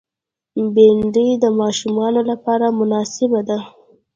[0.73, 3.59] بېنډۍ د ماشومانو لپاره مناسبه ده